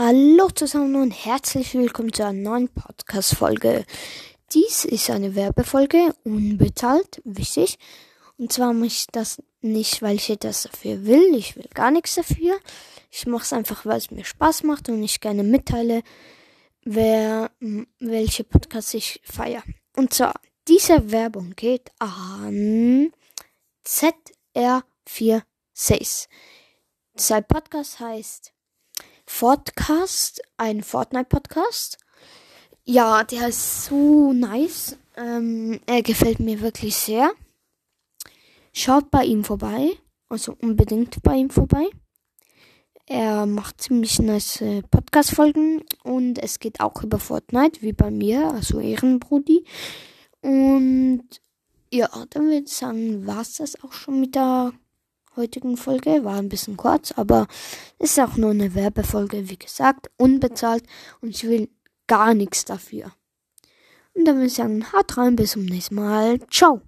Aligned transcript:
Hallo 0.00 0.48
zusammen 0.50 0.94
und 0.94 1.10
herzlich 1.10 1.74
willkommen 1.74 2.12
zu 2.12 2.22
einer 2.22 2.32
neuen 2.32 2.68
Podcast-Folge. 2.68 3.84
Dies 4.52 4.84
ist 4.84 5.10
eine 5.10 5.34
Werbefolge, 5.34 6.14
unbezahlt, 6.22 7.20
wichtig. 7.24 7.80
Und 8.36 8.52
zwar 8.52 8.72
mache 8.74 8.86
ich 8.86 9.08
das 9.08 9.42
nicht, 9.60 10.00
weil 10.00 10.14
ich 10.14 10.30
etwas 10.30 10.62
dafür 10.62 11.04
will. 11.04 11.34
Ich 11.34 11.56
will 11.56 11.66
gar 11.74 11.90
nichts 11.90 12.14
dafür. 12.14 12.60
Ich 13.10 13.26
mache 13.26 13.42
es 13.42 13.52
einfach, 13.52 13.84
weil 13.86 13.98
es 13.98 14.12
mir 14.12 14.24
Spaß 14.24 14.62
macht 14.62 14.88
und 14.88 15.02
ich 15.02 15.18
gerne 15.18 15.42
mitteile, 15.42 16.04
wer, 16.84 17.50
welche 17.98 18.44
Podcasts 18.44 18.94
ich 18.94 19.20
feiere. 19.24 19.64
Und 19.96 20.14
zwar, 20.14 20.34
diese 20.68 21.10
Werbung 21.10 21.54
geht 21.56 21.90
an 21.98 23.12
ZR46. 23.84 26.28
Sein 27.16 27.44
Podcast 27.48 27.98
heißt 27.98 28.52
Podcast, 29.28 30.40
ein 30.56 30.82
Fortnite-Podcast. 30.82 31.98
Ja, 32.84 33.22
der 33.22 33.48
ist 33.48 33.84
so 33.84 34.32
nice. 34.32 34.96
Ähm, 35.16 35.78
er 35.86 36.02
gefällt 36.02 36.40
mir 36.40 36.60
wirklich 36.60 36.96
sehr. 36.96 37.30
Schaut 38.72 39.12
bei 39.12 39.24
ihm 39.24 39.44
vorbei. 39.44 39.90
Also 40.28 40.56
unbedingt 40.60 41.22
bei 41.22 41.36
ihm 41.36 41.50
vorbei. 41.50 41.88
Er 43.06 43.46
macht 43.46 43.82
ziemlich 43.82 44.18
nice 44.18 44.64
Podcast-Folgen 44.90 45.84
und 46.02 46.38
es 46.38 46.58
geht 46.58 46.80
auch 46.80 47.04
über 47.04 47.20
Fortnite, 47.20 47.82
wie 47.82 47.92
bei 47.92 48.10
mir, 48.10 48.50
also 48.50 48.80
Ehrenbrudi. 48.80 49.64
Und 50.40 51.28
ja, 51.92 52.08
dann 52.30 52.46
würde 52.46 52.64
ich 52.64 52.72
sagen, 52.72 53.24
war 53.26 53.42
es 53.42 53.58
das 53.58 53.84
auch 53.84 53.92
schon 53.92 54.20
mit 54.20 54.34
der 54.34 54.72
heutigen 55.38 55.76
Folge. 55.76 56.24
War 56.24 56.36
ein 56.36 56.50
bisschen 56.50 56.76
kurz, 56.76 57.12
aber 57.12 57.46
ist 57.98 58.20
auch 58.20 58.36
nur 58.36 58.50
eine 58.50 58.74
Werbefolge, 58.74 59.48
wie 59.48 59.58
gesagt, 59.58 60.10
unbezahlt 60.18 60.84
und 61.20 61.30
ich 61.30 61.44
will 61.44 61.68
gar 62.06 62.34
nichts 62.34 62.64
dafür. 62.64 63.12
Und 64.14 64.24
dann 64.26 64.36
würde 64.36 64.46
ich 64.46 64.54
sagen, 64.54 64.92
haut 64.92 65.16
rein, 65.16 65.36
bis 65.36 65.52
zum 65.52 65.64
nächsten 65.64 65.94
Mal. 65.94 66.40
Ciao. 66.50 66.82